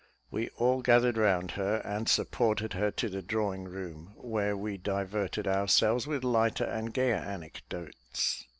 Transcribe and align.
We 0.31 0.49
all 0.57 0.81
gathered 0.81 1.15
round 1.15 1.51
her, 1.51 1.75
and 1.85 2.09
supported 2.09 2.73
her 2.73 2.89
to 2.89 3.07
the 3.07 3.21
drawing 3.21 3.65
room, 3.65 4.13
where 4.15 4.57
we 4.57 4.77
diverted 4.77 5.47
ourselves 5.47 6.07
with 6.07 6.23
lighter 6.23 6.65
and 6.65 6.91
gayer 6.91 7.17
anecdotes. 7.17 8.45